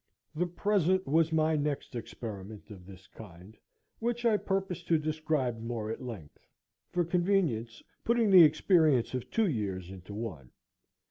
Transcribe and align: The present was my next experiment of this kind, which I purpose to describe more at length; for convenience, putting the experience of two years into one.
The 0.33 0.47
present 0.47 1.05
was 1.05 1.31
my 1.31 1.55
next 1.55 1.95
experiment 1.95 2.71
of 2.71 2.87
this 2.87 3.05
kind, 3.05 3.55
which 3.99 4.25
I 4.25 4.35
purpose 4.35 4.81
to 4.85 4.97
describe 4.97 5.59
more 5.61 5.91
at 5.91 6.01
length; 6.01 6.39
for 6.89 7.05
convenience, 7.05 7.83
putting 8.03 8.31
the 8.31 8.41
experience 8.43 9.13
of 9.13 9.29
two 9.29 9.47
years 9.47 9.91
into 9.91 10.15
one. 10.15 10.49